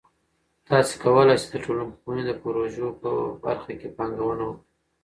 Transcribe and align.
تاسې 0.67 0.93
کولای 1.03 1.37
سئ 1.43 1.47
د 1.51 1.55
ټولنپوهنې 1.65 2.23
د 2.27 2.31
پروژه 2.41 2.87
په 3.01 3.09
برخه 3.43 3.71
کې 3.79 3.87
پانګونه 3.97 4.43
وکړئ. 4.45 4.67